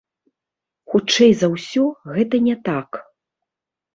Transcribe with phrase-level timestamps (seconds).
[0.93, 1.83] Хутчэй за ўсё,
[2.15, 2.89] гэта не так.